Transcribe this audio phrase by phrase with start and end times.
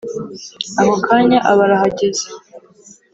[0.79, 2.25] ako kanya aba arahageze